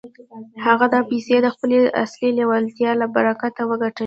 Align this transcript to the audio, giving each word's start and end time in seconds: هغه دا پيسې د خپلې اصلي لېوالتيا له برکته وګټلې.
هغه 0.65 0.85
دا 0.93 1.01
پيسې 1.09 1.35
د 1.41 1.47
خپلې 1.55 1.77
اصلي 2.03 2.29
لېوالتيا 2.37 2.91
له 3.01 3.05
برکته 3.15 3.61
وګټلې. 3.69 3.99